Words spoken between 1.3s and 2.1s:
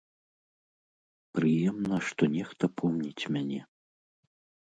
Прыемна,